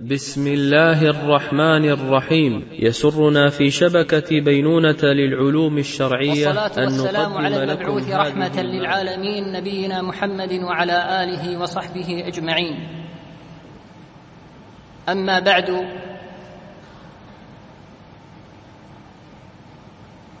[0.00, 2.68] بسم الله الرحمن الرحيم.
[2.72, 11.24] يسرنا في شبكة بينونة للعلوم الشرعية والصلاة والسلام على المبعوث رحمة للعالمين نبينا محمد وعلى
[11.24, 12.88] آله وصحبه أجمعين.
[15.08, 15.70] أما بعد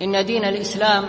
[0.02, 1.04] إن دين الإسلام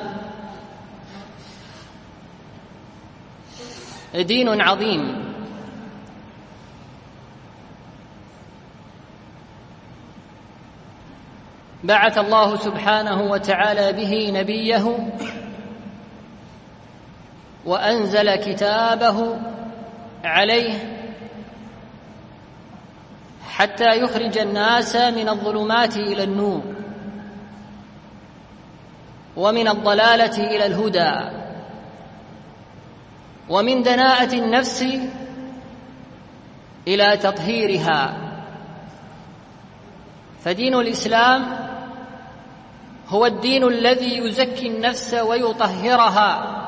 [4.15, 5.26] دين عظيم.
[11.83, 14.97] بعث الله سبحانه وتعالى به نبيه
[17.65, 19.39] وأنزل كتابه
[20.23, 20.73] عليه
[23.49, 26.61] حتى يخرج الناس من الظلمات إلى النور
[29.37, 31.37] ومن الضلالة إلى الهدى
[33.49, 34.85] ومن دناءة النفس
[36.87, 38.17] إلى تطهيرها.
[40.43, 41.66] فدين الإسلام
[43.09, 46.63] هو الدين الذي يزكي النفس ويطهرها.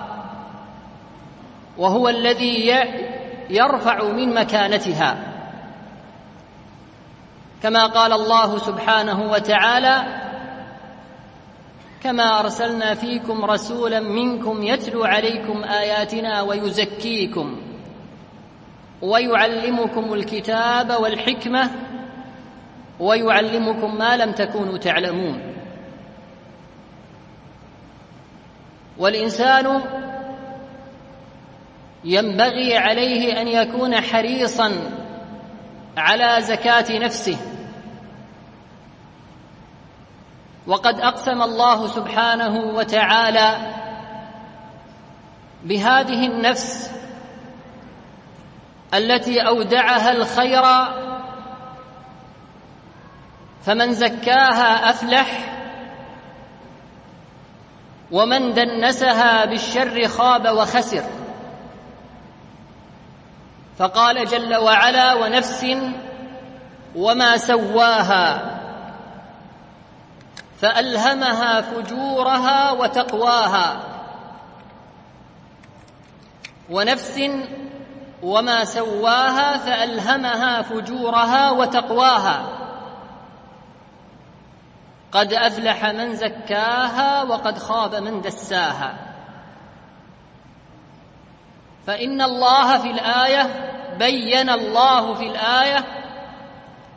[1.78, 2.76] وهو الذي
[3.50, 5.18] يرفع من مكانتها.
[7.64, 10.20] كما قال الله سبحانه وتعالى
[12.04, 17.62] كما أرسلنا فيكم رسولا منكم يتلو عليكم آياتنا ويزكيكم
[19.02, 21.70] ويعلمكم الكتاب والحكمة
[23.00, 25.59] ويعلمكم ما لم تكونوا تعلمون.
[29.00, 29.81] والإنسان
[32.03, 34.72] ينبغي عليه أن يكون حريصا
[35.97, 37.38] على زكاة نفسه.
[40.67, 43.58] وقد أقسم الله سبحانه وتعالى
[45.63, 46.91] بهذه النفس
[48.94, 50.63] التي أودعها الخير
[53.66, 55.59] فمن زكاها أفلح
[58.12, 61.03] ومن دنسها بالشر خاب وخسر.
[63.80, 65.66] فقال جل وعلا ونفس
[66.96, 68.59] وما سواها
[70.62, 73.80] فألهمها فجورها وتقواها.
[76.69, 77.22] ونفس
[78.24, 82.59] وما سواها فألهمها فجورها وتقواها.
[85.12, 88.97] قد أفلح من زكاها وقد خاب من دساها.
[91.88, 93.50] فإن الله في الآية
[93.98, 95.86] بين الله في الآية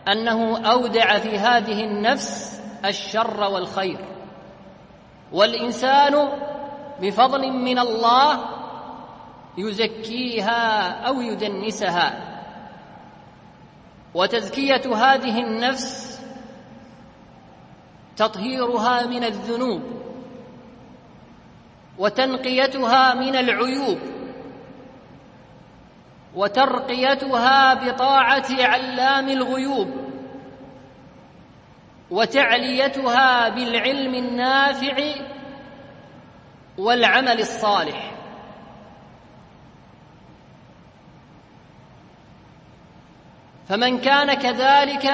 [0.09, 3.99] أنه أودع في هذه النفس الشر والخير.
[5.33, 6.28] والإنسان
[7.01, 8.45] بفضل من الله
[9.59, 12.33] يزكيها أو يدنسها.
[14.15, 16.12] وتزكية هذه النفس
[18.17, 19.83] تطهيرها من الذنوب
[21.99, 23.99] وتنقيتها من العيوب
[26.34, 29.91] وترقيتها بطاعة علام الغيوب
[32.11, 35.15] وتعليتها بالعلم النافع
[36.78, 38.12] والعمل الصالح.
[43.69, 45.12] فمن كان كذلك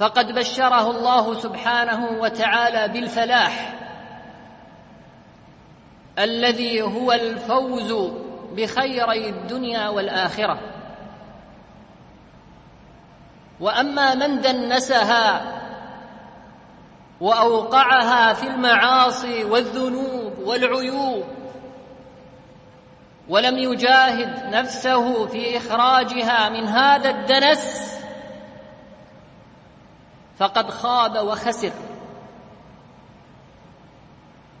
[0.00, 3.74] فقد بشره الله سبحانه وتعالى بالفلاح
[6.18, 7.92] الذي هو الفوز
[8.52, 10.58] بخيري الدنيا والآخرة.
[13.60, 15.42] وأما من دنسها
[17.20, 21.24] وأوقعها في المعاصي والذنوب والعيوب
[23.28, 27.99] ولم يجاهد نفسه في إخراجها من هذا الدنس
[30.40, 31.72] فقد خاب وخسر.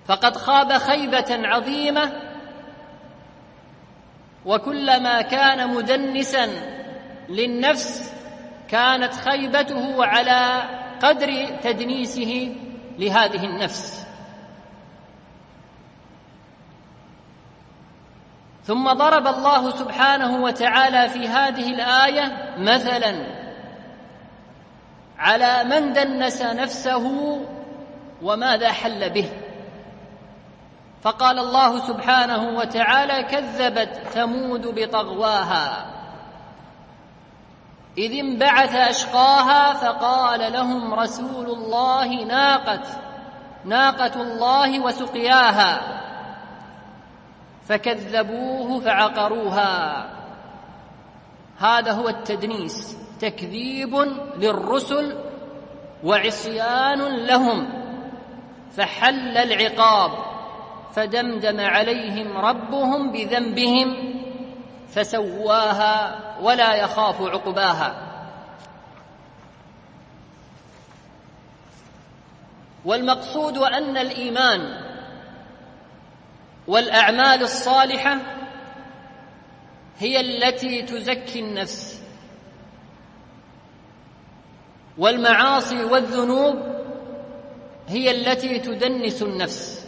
[0.06, 2.12] فقد خاب خيبة عظيمة
[4.46, 6.48] وكلما كان مدنسا
[7.28, 8.12] للنفس
[8.68, 10.62] كانت خيبته على
[11.02, 12.56] قدر تدنيسه
[12.98, 14.06] لهذه النفس.
[18.64, 23.39] ثم ضرب الله سبحانه وتعالى في هذه الآية مثلا
[25.20, 27.40] على من دنس نفسه
[28.22, 29.30] وماذا حل به.
[31.02, 35.86] فقال الله سبحانه وتعالى كذبت ثمود بطغواها.
[37.98, 42.82] إذ انبعث أشقاها فقال لهم رسول الله ناقه
[43.64, 45.80] ناقة الله وسقياها.
[47.68, 50.06] فكذبوه فعقروها.
[51.60, 53.94] هذا هو التدنيس تكذيب
[54.36, 55.16] للرسل
[56.04, 57.68] وعصيان لهم.
[58.76, 60.10] فحل العقاب
[60.92, 64.14] فدمدم عليهم ربهم بذنبهم
[64.88, 68.06] فسواها ولا يخاف عقباها.
[72.84, 74.60] والمقصود أن الإيمان
[76.68, 78.39] والأعمال الصالحة
[80.00, 82.02] هي التي تزكي النفس.
[84.98, 86.56] والمعاصي والذنوب
[87.88, 89.86] هي التي تدنس النفس.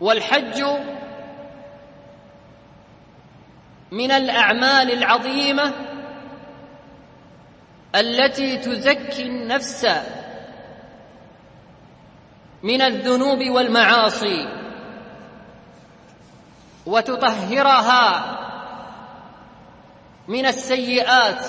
[0.00, 0.64] والحج
[3.92, 5.72] من الأعمال العظيمة
[7.94, 9.86] التي تزكي النفس
[12.62, 14.61] من الذنوب والمعاصي.
[16.86, 18.38] وتطهرها
[20.28, 21.46] من السيئات.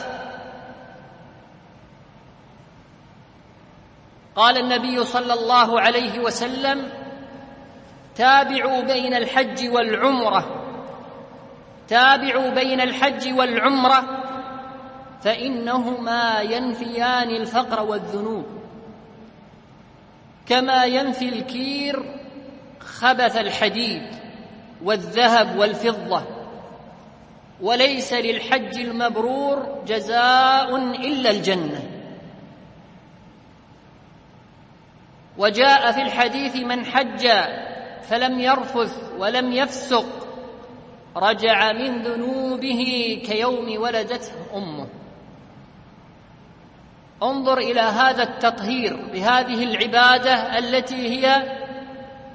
[4.36, 6.90] قال النبي صلى الله عليه وسلم
[8.16, 10.60] تابعوا بين الحج والعمرة.
[11.88, 14.24] تابعوا بين الحج والعمرة
[15.22, 18.46] فإنهما ينفيان الفقر والذنوب.
[20.46, 22.20] كما ينفي الكير
[22.80, 24.23] خبث الحديد.
[24.84, 26.24] والذهب والفضة.
[27.62, 31.90] وليس للحج المبرور جزاء إلا الجنة.
[35.38, 37.28] وجاء في الحديث من حج
[38.02, 40.06] فلم يرفث ولم يفسق
[41.16, 44.88] رجع من ذنوبه كيوم ولدته أمه.
[47.24, 51.44] انظر إلى هذا التطهير بهذه العبادة التي هي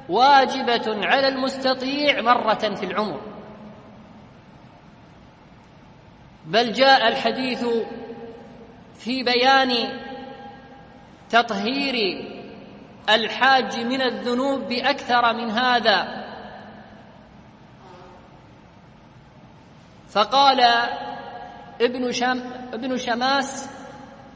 [0.08, 3.20] واجبة على المستطيع مرة في العمر.
[6.46, 7.66] بل جاء الحديث
[8.94, 10.00] في بيان
[11.30, 12.24] تطهير
[13.08, 16.24] الحاج من الذنوب بأكثر من هذا.
[20.10, 20.60] فقال
[21.80, 22.40] ابن شم
[22.72, 23.68] ابن شماس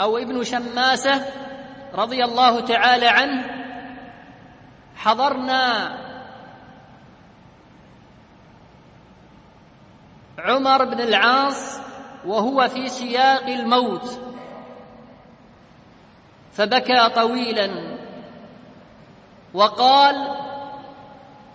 [0.00, 1.26] أو ابن شماسة
[1.94, 3.61] رضي الله تعالى عنه
[5.02, 5.98] حضرنا
[10.38, 11.80] عمر بن العاص
[12.26, 14.20] وهو في سياق الموت.
[16.52, 17.98] فبكى طويلا
[19.54, 20.16] وقال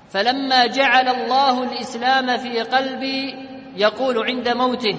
[0.10, 4.98] فلما جعل الله الإسلام في قلبي يقول عند موته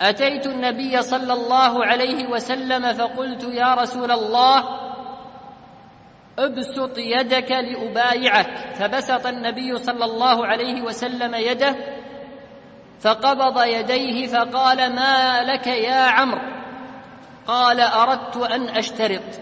[0.00, 4.81] أتيت النبي صلى الله عليه وسلم فقلت يا رسول الله
[6.38, 8.74] ابسط يدك لأبايعك.
[8.74, 11.76] فبسط النبي صلى الله عليه وسلم يده
[13.00, 16.52] فقبض يديه فقال ما لك يا عمرو؟
[17.46, 19.40] قال أردت أن أشترط.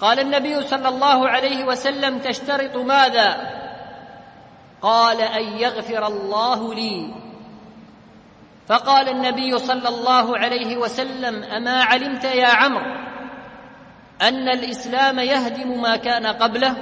[0.00, 3.50] قال النبي صلى الله عليه وسلم تشترط ماذا؟
[4.82, 7.14] قال أن يغفر الله لي.
[8.68, 13.09] فقال النبي صلى الله عليه وسلم أما علمت يا عمرو؟
[14.22, 16.76] أن الإسلام يهدم ما كان قبله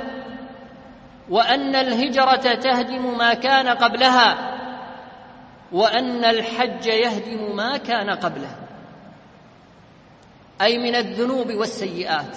[1.31, 4.55] وأن الهجرة تهدم ما كان قبلها
[5.73, 8.57] وأن الحج يهدم ما كان قبله.
[10.61, 12.37] أي من الذنوب والسيئات.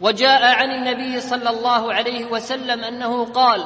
[0.00, 3.64] وجاء عن النبي صلى الله عليه وسلم أنه قال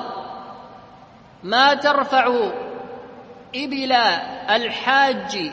[1.43, 2.51] ما ترفع
[3.55, 3.93] إبل
[4.51, 5.53] الحاج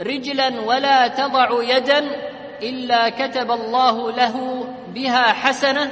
[0.00, 5.90] رجلا ولا تضع يدا إلا كتب الله له بها حسنة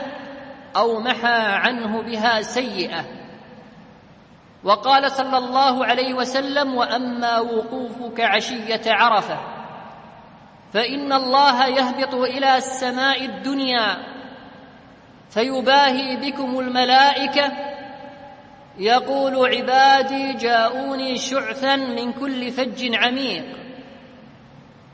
[0.77, 3.05] أو محى عنه بها سيئة.
[4.65, 9.39] وقال صلى الله عليه وسلم وأما وقوفك عشية عرفة
[10.73, 13.97] فإن الله يهبط إلى السماء الدنيا
[15.31, 17.53] فيباهي بكم الملائكة.
[18.79, 23.45] يقول عبادي جاءوني شعثا من كل فج عميق.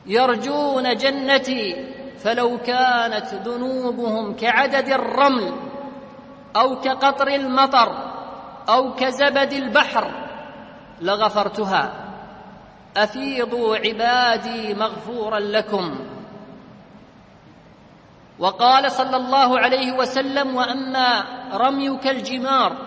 [0.09, 5.53] يرجون جنتي فلو كانت ذنوبهم كعدد الرمل
[6.55, 7.89] أو كقطر المطر
[8.69, 10.11] أو كزبد البحر
[11.01, 11.93] لغفرتها.
[12.97, 15.99] افيضوا عبادي مغفورا لكم.
[18.39, 21.23] وقال صلى الله عليه وسلم وأما
[21.53, 22.77] رميك الجمار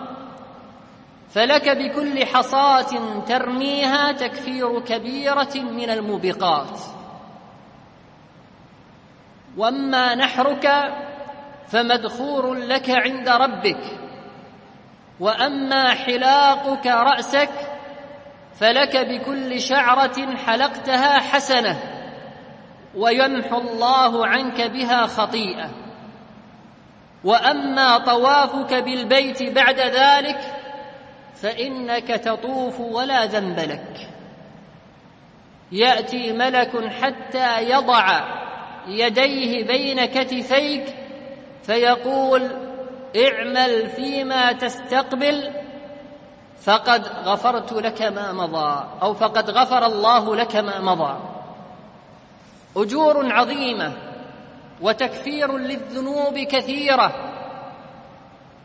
[1.29, 6.79] فلك بكل حصاة ترميها تكفير كبيرة من الموبقات.
[9.57, 10.93] واما نحرك
[11.67, 13.99] فمدخور لك عند ربك
[15.19, 17.49] واما حلاقك راسك
[18.59, 21.79] فلك بكل شعره حلقتها حسنه
[22.95, 25.69] ويمحو الله عنك بها خطيئه
[27.23, 30.39] واما طوافك بالبيت بعد ذلك
[31.35, 34.09] فانك تطوف ولا ذنب لك
[35.71, 38.42] ياتي ملك حتى يضع
[38.87, 40.85] يديه بين كتفيك
[41.63, 42.51] فيقول
[43.15, 45.51] اعمل فيما تستقبل
[46.63, 51.17] فقد غفرت لك ما مضى أو فقد غفر الله لك ما مضى.
[52.77, 53.93] أجور عظيمة
[54.81, 57.11] وتكفير للذنوب كثيرة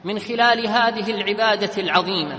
[0.04, 2.38] من خلال هذه العبادة العظيمة.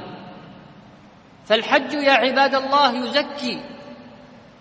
[1.46, 3.62] فالحج يا عباد الله يزكي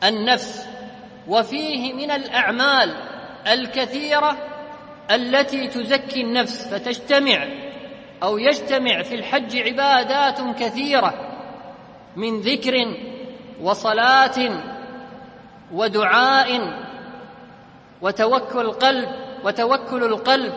[0.05, 0.68] النفس
[1.29, 2.95] وفيه من الأعمال
[3.47, 4.37] الكثيرة
[5.11, 7.49] التي تزكي النفس فتجتمع
[8.23, 11.15] أو يجتمع في الحج عبادات كثيرة
[12.17, 12.95] من ذكر
[13.61, 14.63] وصلاة
[15.73, 16.73] ودعاء
[18.03, 19.09] وتوكل القلب
[19.45, 20.53] وتوكل القلب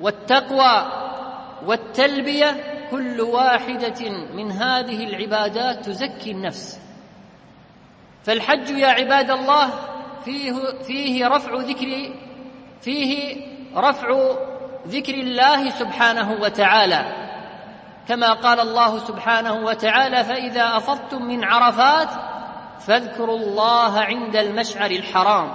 [0.00, 0.92] والتقوى
[1.66, 2.56] والتلبية
[2.90, 6.87] كل واحدة من هذه العبادات تزكي النفس.
[8.24, 9.70] فالحج يا عباد الله
[10.24, 10.52] فيه
[10.86, 12.12] فيه رفع ذكر
[12.80, 13.36] فيه
[13.76, 14.08] رفع
[14.86, 17.28] ذكر الله سبحانه وتعالى.
[18.08, 22.08] كما قال الله سبحانه وتعالى فإذا أفضتم من عرفات
[22.80, 25.50] فاذكروا الله عند المشعر الحرام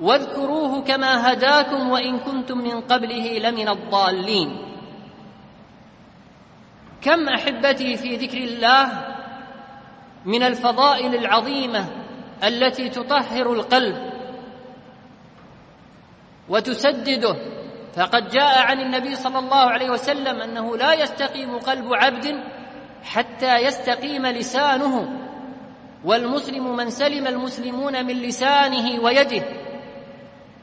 [0.00, 4.66] واذكروه كما هداكم وإن كنتم من قبله لمن الضالين.
[7.02, 8.86] كم أحبتي في ذكر الله
[10.24, 11.86] من الفضائل العظيمة
[12.44, 14.12] التي تطهر القلب
[16.48, 17.36] وتسدده.
[17.96, 22.44] فقد جاء عن النبي صلى الله عليه وسلم أنه لا يستقيم قلب عبد
[23.04, 25.08] حتى يستقيم لسانه
[26.04, 29.44] والمسلم من سلم المسلمون من لسانه ويده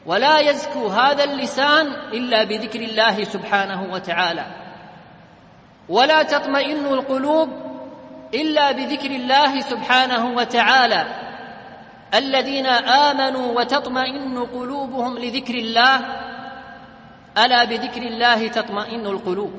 [0.05, 4.45] ولا يزكو هذا اللسان إلا بذكر الله سبحانه وتعالى.
[5.89, 7.66] ولا تطمئن القلوب
[8.33, 11.05] إلا بذكر الله سبحانه وتعالى.
[12.13, 15.95] الذين آمنوا وتطمئن قلوبهم لذكر الله
[17.37, 19.51] ألا بذكر الله تطمئن القلوب.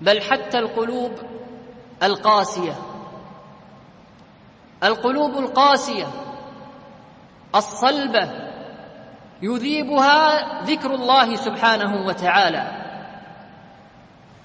[0.00, 1.12] بل حتى القلوب
[2.02, 2.74] القاسية.
[4.84, 6.06] القلوب القاسية
[7.54, 8.28] الصلبة
[9.42, 12.79] يذيبها ذكر الله سبحانه وتعالى.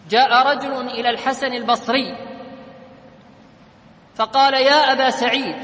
[0.09, 2.17] جاء رجل إلى الحسن البصري
[4.15, 5.55] فقال يا أبا سعيد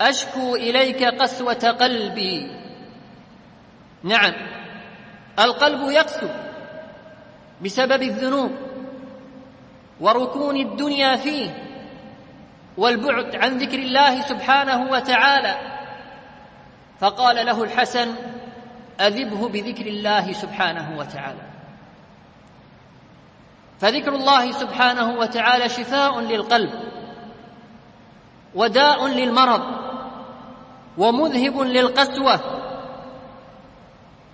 [0.00, 2.50] أشكو إليك قسوة قلبي.
[4.02, 4.32] نعم
[5.38, 6.28] القلب يقسو
[7.64, 8.52] بسبب الذنوب
[10.00, 11.50] وركون الدنيا فيه
[12.76, 15.54] والبعد عن ذكر الله سبحانه وتعالى.
[17.00, 18.14] فقال له الحسن
[19.00, 21.45] أذبه بذكر الله سبحانه وتعالى.
[23.80, 26.70] فذكر الله سبحانه وتعالى شفاء للقلب
[28.54, 29.62] وداء للمرض
[30.98, 32.40] ومذهب للقسوة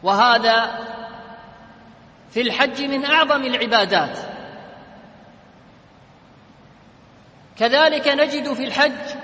[0.03, 0.79] وهذا
[2.31, 4.19] في الحج من أعظم العبادات.
[7.59, 9.17] كذلك نجد في الحج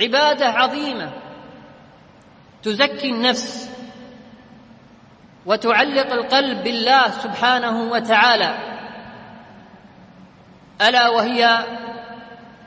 [0.00, 1.12] عبادة عظيمة
[2.62, 3.67] تزكي النفس
[5.46, 8.54] وتعلق القلب بالله سبحانه وتعالى.
[10.82, 11.66] ألا وهي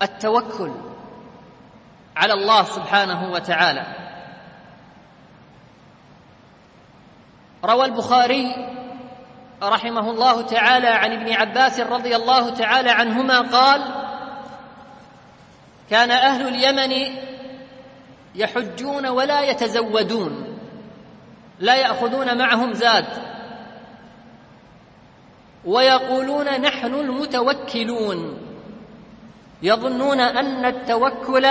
[0.01, 0.71] التوكل
[2.17, 3.85] على الله سبحانه وتعالى.
[7.65, 8.55] روى البخاري
[9.63, 13.81] رحمه الله تعالى عن ابن عباس رضي الله تعالى عنهما قال
[15.89, 17.15] كان أهل اليمن
[18.35, 20.50] يحجون ولا يتزودون.
[21.61, 23.05] لا يأخذون معهم زاد.
[25.65, 28.37] ويقولون نحن المتوكلون.
[29.63, 31.45] يظنون أن التوكل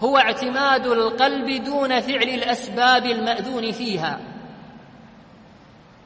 [0.00, 4.18] هو اعتماد القلب دون فعل الأسباب المأذون فيها.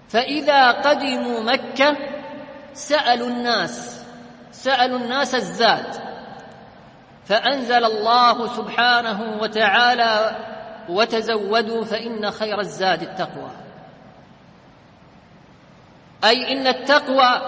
[0.09, 1.97] فإذا قدموا مكة
[2.73, 4.05] سألوا الناس
[4.53, 5.95] سألوا الناس الزاد.
[7.25, 10.37] فأنزل الله سبحانه وتعالى
[10.89, 13.51] وتزودوا فإن خير الزاد التقوى.
[16.25, 17.41] أي إن التقوى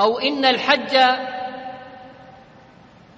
[0.00, 0.96] أو إن الحج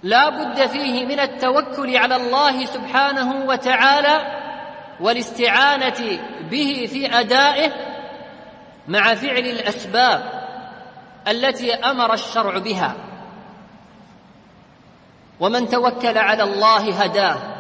[0.03, 4.41] لا بد فيه من التوكل على الله سبحانه وتعالى
[5.01, 6.19] والاستعانة
[6.51, 7.73] به في أدائه
[8.89, 10.45] مع فعل الأسباب
[11.29, 12.95] التي أمر الشرع بها.
[15.41, 17.54] ومن توكل على الله هداه.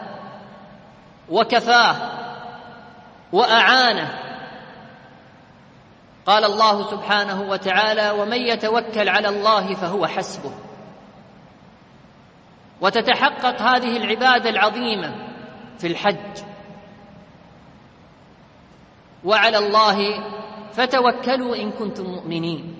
[1.30, 1.96] وكفاه
[3.32, 4.20] وأعانه.
[6.26, 10.52] قال الله سبحانه وتعالى ومن يتوكل على الله فهو حسبه.
[12.80, 15.14] وتتحقق هذه العبادة العظيمة
[15.78, 16.42] في الحج.
[19.24, 20.24] وعلى الله
[20.72, 22.76] فتوكلوا إن كنتم مؤمنين.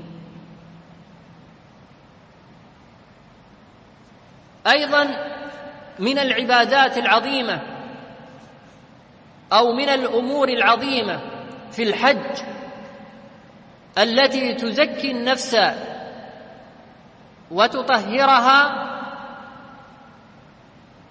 [4.67, 5.05] أيضا
[5.99, 7.74] من العبادات العظيمة
[9.53, 11.21] أو من الأمور العظيمة
[11.73, 12.43] في الحج
[13.99, 15.57] التي تزكي النفس
[17.51, 18.85] وتطهرها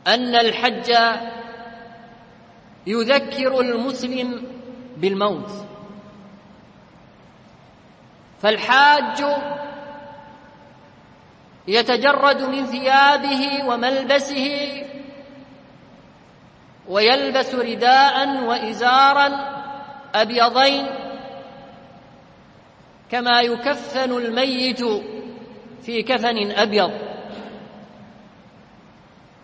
[0.08, 0.94] أن الحج
[2.88, 4.44] يذكر المسلم
[4.98, 5.52] بالموت.
[8.42, 9.26] فالحاج
[11.68, 14.84] يتجرد من ثيابه وملبسه
[16.88, 19.30] ويلبس رداء وإزارا
[20.16, 20.86] أبيضين
[23.12, 24.82] كما يكفن الميت
[25.82, 26.92] في كفن أبيض.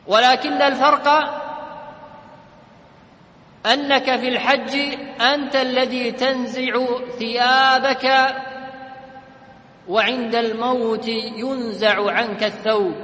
[0.08, 1.08] ولكن الفرق
[3.66, 4.76] أنك في الحج
[5.22, 6.86] أنت الذي تنزع
[7.20, 8.36] ثيابك
[9.88, 12.96] وعند الموت ينزع عنك الثوب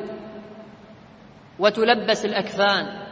[1.60, 3.05] وتلبس الأكفان.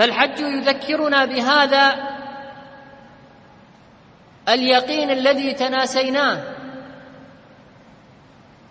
[0.00, 1.96] فالحج يذكرنا بهذا
[4.48, 6.42] اليقين الذي تناسيناه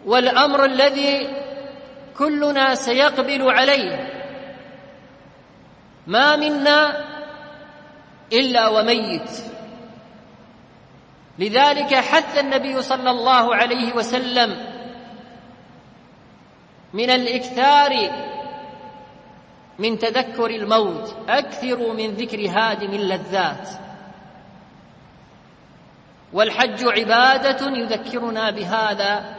[0.05, 1.27] والأمر الذي
[2.17, 4.13] كلنا سيقبل عليه.
[6.07, 7.05] ما منا
[8.33, 9.31] إلا وميت.
[11.39, 14.57] لذلك حث النبي صلى الله عليه وسلم
[16.93, 18.11] من الإكثار
[19.79, 23.69] من تذكر الموت اكثروا من ذكر هادم اللذات.
[26.33, 29.35] والحج عبادة يذكرنا بهذا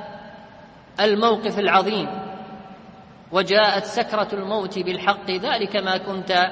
[1.00, 2.08] الموقف العظيم.
[3.32, 6.50] وجاءت سكرة الموت بالحق ذلك ما كنت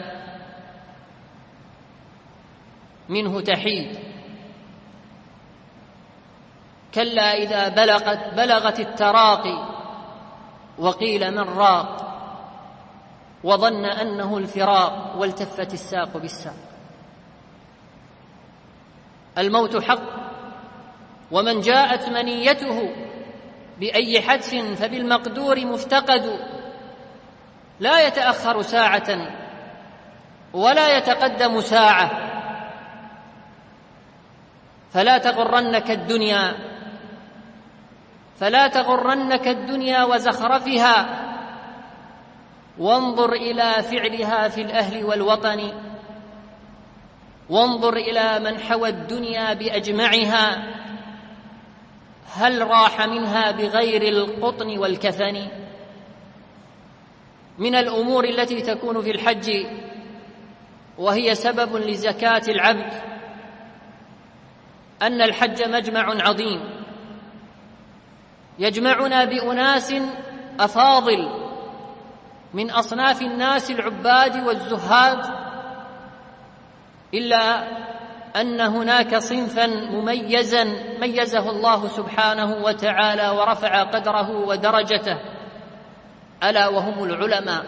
[3.09, 3.98] منه تحيد.
[6.94, 9.68] كلا إذا بلغت بلغت التراقي
[10.79, 12.08] وقيل من راق.
[13.44, 16.55] وظن أنه الفراق والتفت الساق بالساق.
[19.38, 20.03] الموت حق
[21.31, 22.94] ومن جاءت منيته
[23.81, 26.40] بأي حتف فبالمقدور مفتقد.
[27.81, 29.29] لا يتأخر ساعة
[30.53, 32.11] ولا يتقدم ساعة.
[34.92, 36.55] فلا تغرنك الدنيا
[38.37, 41.28] فلا تغرنك الدنيا وزخرفها.
[42.79, 45.73] وانظر إلى فعلها في الأهل والوطن.
[47.51, 50.75] وانظر إلى من حوى الدنيا بأجمعها.
[52.33, 55.49] هل راح منها بغير القطن والكفن؟
[57.59, 59.67] من الأمور التي تكون في الحج
[60.99, 62.93] وهي سبب لزكاة العبد
[65.03, 66.61] أن الحج مجمع عظيم.
[68.59, 69.95] يجمعنا بأناس
[70.61, 71.38] أفاضل
[72.59, 75.18] من أصناف الناس العباد والزهاد
[77.14, 77.68] إلا
[78.40, 80.64] أن هناك صنفا مميزا
[81.01, 85.18] ميزه الله سبحانه وتعالى ورفع قدره ودرجته
[86.42, 87.64] ألا وهم العلماء.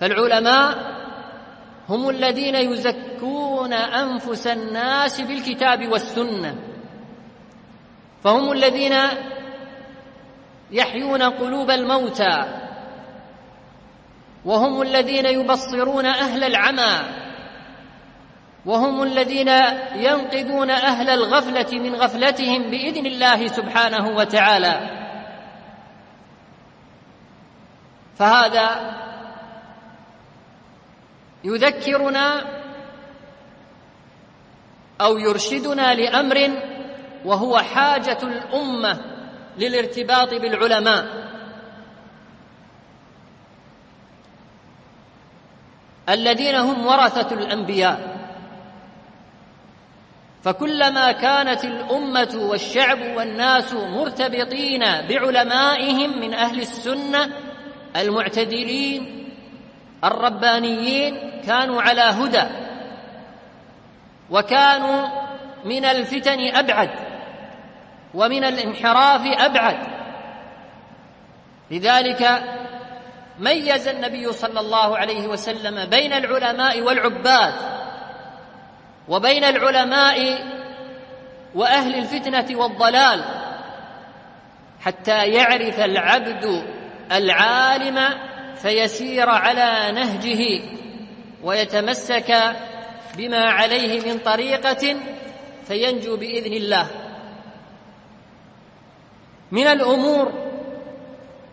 [0.00, 0.98] فالعلماء
[1.88, 6.54] هم الذين يزكون أنفس الناس بالكتاب والسنة
[8.24, 8.92] فهم الذين
[10.70, 12.44] يحيون قلوب الموتى
[14.44, 17.00] وهم الذين يبصرون أهل العمى
[18.66, 19.48] وهم الذين
[19.94, 24.98] ينقذون أهل الغفلة من غفلتهم بإذن الله سبحانه وتعالى.
[28.16, 28.94] فهذا
[31.44, 32.44] يذكرنا
[35.00, 36.62] أو يرشدنا لأمر
[37.24, 39.17] وهو حاجة الأمة
[39.58, 41.28] للارتباط بالعلماء.
[46.08, 48.18] الذين هم ورثة الأنبياء.
[50.44, 57.28] فكلما كانت الأمة والشعب والناس مرتبطين بعلمائهم من أهل السنة
[57.96, 59.28] المعتدلين
[60.04, 62.44] الربانيين كانوا على هدى.
[64.30, 65.08] وكانوا
[65.64, 66.90] من الفتن أبعد.
[68.18, 69.78] ومن الانحراف أبعد.
[71.70, 72.42] لذلك
[73.38, 77.54] ميز النبي صلى الله عليه وسلم بين العلماء والعباد
[79.08, 80.38] وبين العلماء
[81.54, 83.24] وأهل الفتنة والضلال
[84.80, 86.64] حتى يعرف العبد
[87.12, 87.98] العالم
[88.56, 90.62] فيسير على نهجه
[91.42, 92.56] ويتمسك
[93.16, 94.96] بما عليه من طريقة
[95.66, 96.88] فينجو بإذن الله.
[99.52, 100.32] من الأمور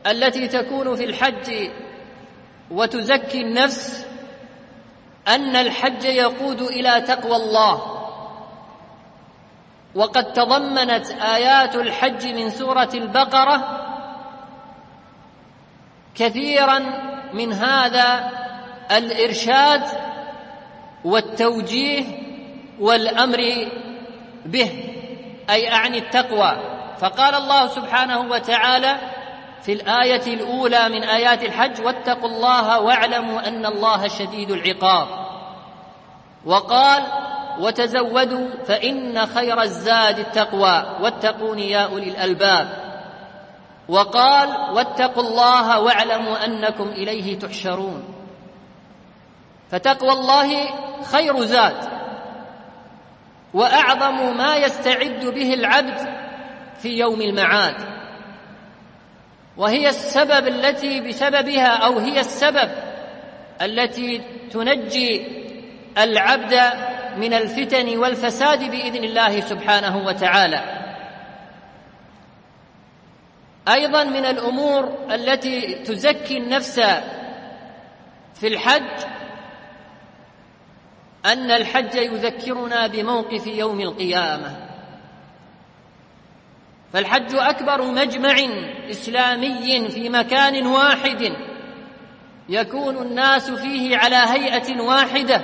[0.08, 1.70] التي تكون في الحج
[2.72, 4.06] وتزكي النفس
[5.28, 7.92] أن الحج يقود إلى تقوى الله.
[9.96, 13.82] وقد تضمنت آيات الحج من سورة البقرة
[16.16, 16.80] كثيرا
[17.34, 18.32] من هذا
[18.92, 19.84] الإرشاد
[21.06, 22.04] والتوجيه
[22.80, 23.72] والأمر
[24.46, 24.72] به
[25.50, 26.75] أي أعني التقوى.
[27.00, 28.96] فقال الله سبحانه وتعالى
[29.62, 35.08] في الآية الأولى من آيات الحج واتقوا الله واعلموا أن الله شديد العقاب.
[36.46, 37.04] وقال
[37.60, 42.86] وتزودوا فإن خير الزاد التقوى واتقون يا أولي الألباب.
[43.90, 48.04] وقال واتقوا الله واعلموا أنكم إليه تحشرون.
[49.72, 50.70] فتقوى الله
[51.12, 51.90] خير زاد
[53.54, 56.25] وأعظم ما يستعد به العبد
[56.86, 57.76] في يوم المعاد.
[59.58, 62.70] وهي السبب التي بسببها أو هي السبب
[63.62, 64.22] التي
[64.52, 65.28] تنجي
[65.98, 66.54] العبد
[67.18, 70.62] من الفتن والفساد بإذن الله سبحانه وتعالى.
[73.68, 76.80] أيضا من الأمور التي تزكي النفس
[78.34, 79.06] في الحج
[81.26, 84.65] أن الحج يذكرنا بموقف يوم القيامة.
[86.94, 88.36] فالحج أكبر مجمع
[88.90, 91.36] إسلامي في مكان واحد.
[92.50, 95.42] يكون الناس فيه على هيئة واحدة.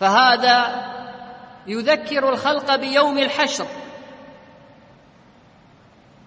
[0.00, 0.84] فهذا
[1.66, 3.66] يذكر الخلق بيوم الحشر.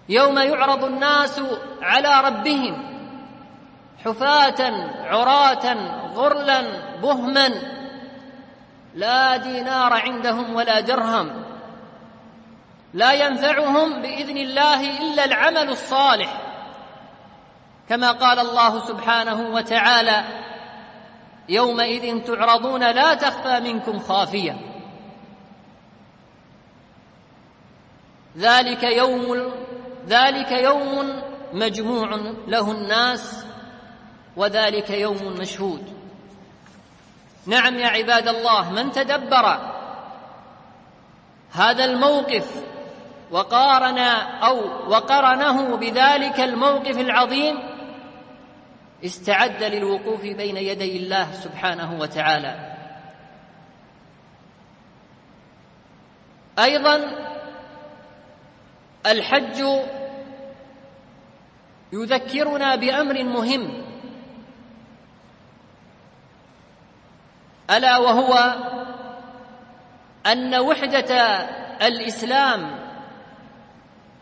[0.08, 1.42] يوم يعرض الناس
[1.82, 2.96] على ربهم.
[4.04, 5.74] حفاة عراة
[6.14, 6.62] غرلا
[7.02, 7.48] بهما.
[8.94, 11.45] لا دينار عندهم ولا درهم.
[12.94, 16.42] لا ينفعهم بإذن الله إلا العمل الصالح.
[17.88, 20.24] كما قال الله سبحانه وتعالى
[21.48, 24.56] يومئذ تعرضون لا تخفى منكم خافية.
[28.38, 29.52] ذلك يوم
[30.06, 31.22] ذلك يوم
[31.52, 32.08] مجموع
[32.46, 33.46] له الناس
[34.36, 35.96] وذلك يوم مشهود.
[37.46, 39.72] نعم يا عباد الله من تدبر
[41.52, 42.64] هذا الموقف
[43.30, 43.98] وقارن
[44.42, 44.56] أو
[44.90, 47.58] وقرنه بذلك الموقف العظيم
[49.04, 52.76] استعد للوقوف بين يدي الله سبحانه وتعالى.
[56.58, 57.00] أيضا
[59.06, 59.64] الحج
[61.92, 63.84] يذكرنا بأمر مهم
[67.70, 68.56] ألا وهو
[70.26, 71.14] أن وحدة
[71.86, 72.75] الإسلام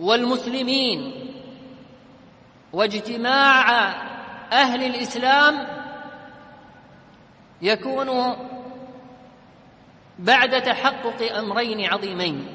[0.01, 1.31] والمسلمين
[2.73, 3.71] واجتماع
[4.53, 5.67] أهل الإسلام
[7.63, 8.37] يكون
[10.19, 12.47] بعد تحقق أمرين عظيمين.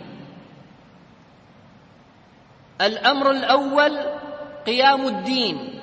[2.82, 4.00] الأمر الأول
[4.66, 5.80] قيام الدين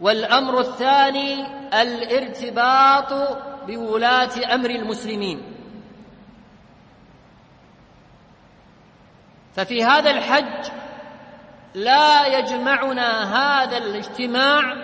[0.00, 1.46] والأمر الثاني
[1.82, 3.12] الارتباط
[3.66, 5.57] بولاة أمر المسلمين.
[9.58, 10.70] ففي هذا الحج
[11.74, 14.76] لا يجمعنا هذا الاجتماع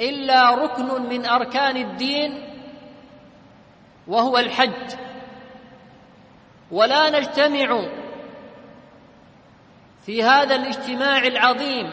[0.00, 2.42] إلا ركن من أركان الدين
[4.08, 4.94] وهو الحج.
[6.70, 7.88] ولا نجتمع
[10.06, 11.92] في هذا الاجتماع العظيم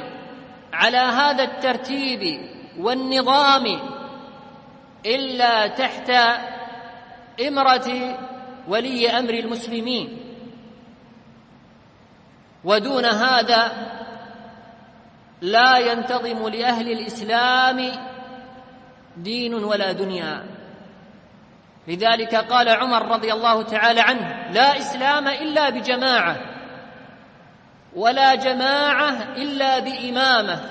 [0.73, 3.79] على هذا الترتيب والنظام
[5.05, 6.11] إلا تحت
[7.47, 8.17] إمرة
[8.67, 10.24] ولي أمر المسلمين.
[12.65, 13.71] ودون هذا
[15.41, 17.91] لا ينتظم لأهل الإسلام
[19.17, 20.43] دين ولا دنيا.
[21.87, 26.37] لذلك قال عمر رضي الله تعالى عنه لا إسلام إلا بجماعة
[27.95, 30.61] ولا جماعة إلا بإمامة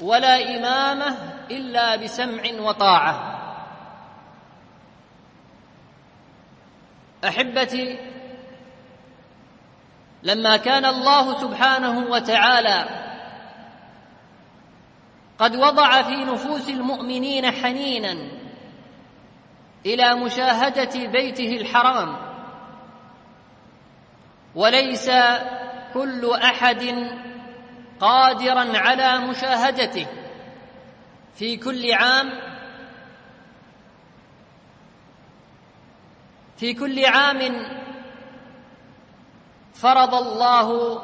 [0.00, 1.16] ولا إمامة
[1.50, 3.38] إلا بسمع وطاعة.
[7.24, 7.98] أحبتي
[10.22, 12.88] لما كان الله سبحانه وتعالى
[15.38, 18.16] قد وضع في نفوس المؤمنين حنينا
[19.86, 22.16] إلى مشاهدة بيته الحرام
[24.54, 25.10] وليس
[25.94, 27.10] كل أحد
[28.00, 30.06] قادرا على مشاهدته
[31.34, 32.30] في كل عام
[36.56, 37.66] في كل عام
[39.80, 41.02] فرض الله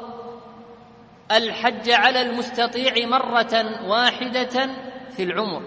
[1.31, 4.69] الحج على المستطيع مرة واحدة
[5.15, 5.61] في العمر.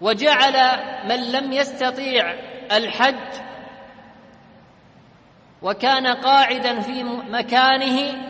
[0.00, 0.78] وجعل
[1.08, 2.30] من لم يستطيع
[2.72, 3.40] الحج
[5.62, 8.28] وكان قاعدا في مكانه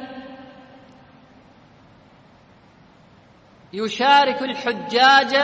[3.72, 5.36] يشارك الحجاج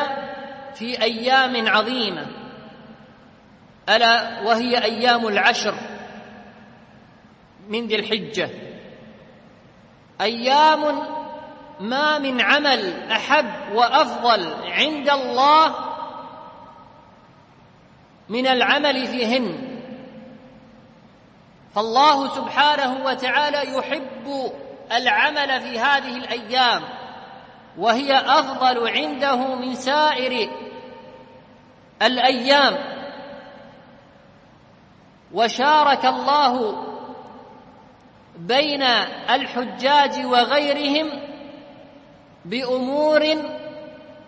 [0.75, 2.44] في أيام عظيمة.
[3.89, 5.75] ألا وهي أيام العشر
[7.69, 8.51] من ذي الحجة.
[10.21, 11.03] أيام
[11.81, 15.75] ما من عمل أحب وأفضل عند الله
[18.29, 19.79] من العمل فيهن.
[21.75, 24.53] فالله سبحانه وتعالى يحب
[24.93, 26.83] العمل في هذه الأيام
[27.79, 30.51] وهي أفضل عنده من سائر
[32.03, 32.94] الأيام.
[35.33, 36.85] وشارك الله
[38.39, 38.83] بين
[39.31, 41.11] الحجاج وغيرهم
[42.45, 43.27] بأمور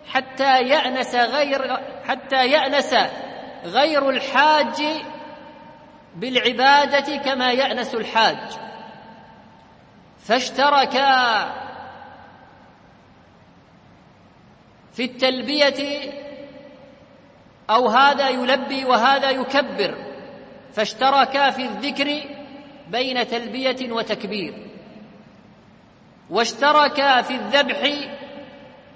[0.07, 2.95] حتى يأنس غير حتى يأنس
[3.63, 4.83] غير الحاج
[6.15, 8.37] بالعبادة كما يأنس الحاج.
[10.19, 11.43] فاشتركا
[14.93, 16.11] في التلبية
[17.69, 20.06] أو هذا يلبي وهذا يكبر.
[20.73, 22.23] فاشتركا في الذكر
[22.87, 24.53] بين تلبية وتكبير.
[26.29, 28.09] واشتركا في الذبح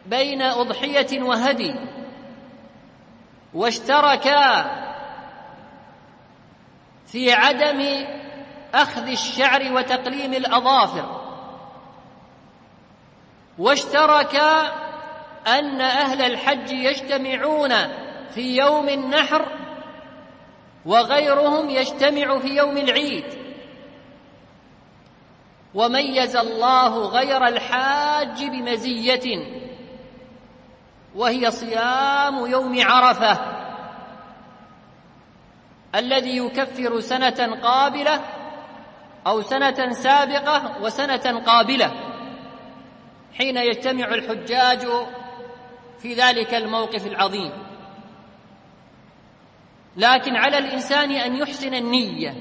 [0.06, 1.76] بين أضحية وهدي.
[3.54, 4.72] واشتركا
[7.06, 8.06] في عدم
[8.74, 11.22] أخذ الشعر وتقليم الأظافر.
[13.58, 14.62] واشتركا
[15.48, 17.70] أن أهل الحج يجتمعون
[18.34, 19.61] في يوم النحر
[20.86, 23.26] وغيرهم يجتمع في يوم العيد.
[25.74, 29.46] وميز الله غير الحاج بمزية
[31.16, 33.40] وهي صيام يوم عرفة
[35.96, 38.22] الذي يكفر سنة قابلة
[39.28, 41.92] أو سنة سابقة وسنة قابلة.
[43.38, 44.88] حين يجتمع الحجاج
[46.00, 47.52] في ذلك الموقف العظيم.
[49.98, 52.36] لكن على الإنسان أن يحسن النية.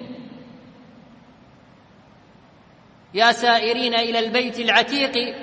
[3.14, 5.34] يا سائرين إلى البيت العتيق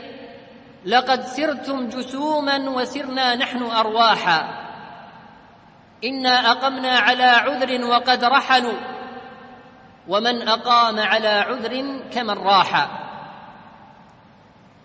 [0.85, 4.67] لقد سرتم جسوما وسرنا نحن أرواحا.
[6.03, 8.79] إنا أقمنا على عذر وقد رحلوا
[10.07, 12.89] ومن أقام على عذر كمن راح.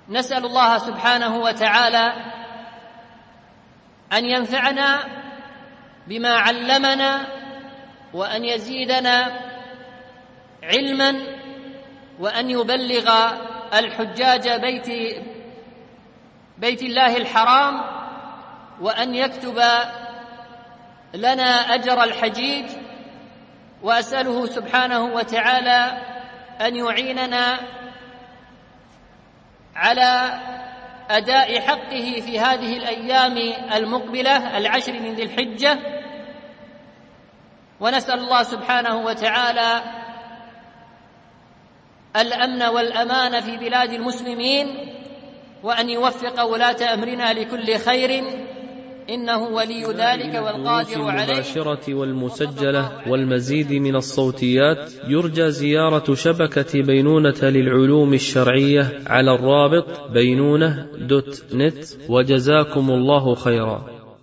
[0.08, 2.14] نسأل الله سبحانه وتعالى
[4.12, 5.04] أن ينفعنا
[6.12, 7.26] بما علمنا
[8.12, 9.40] وأن يزيدنا
[10.62, 11.20] علما
[12.20, 13.32] وأن يبلغ
[13.74, 15.16] الحجاج بيت
[16.58, 17.80] بيت الله الحرام
[18.80, 19.62] وأن يكتب
[21.14, 22.66] لنا أجر الحجيج
[23.82, 25.98] وأسأله سبحانه وتعالى
[26.60, 27.58] أن يعيننا
[29.76, 30.40] على
[31.10, 33.36] أداء حقه في هذه الأيام
[33.74, 36.01] المقبلة العشر من ذي الحجة
[37.82, 39.82] ونسأل الله سبحانه وتعالى
[42.16, 44.66] الأمن والأمان في بلاد المسلمين
[45.62, 48.24] وأن يوفق ولاة أمرنا لكل خير.
[49.10, 51.24] إنه ولي ذلك والقادر عليه.
[51.24, 54.92] المباشرة والمسجلة والمزيد من الصوتيات.
[55.08, 61.84] يرجى زيارة شبكة بينونة للعلوم الشرعية على الرابط بينونة دوت نت.
[62.08, 63.91] وجزاكم الله خيرا.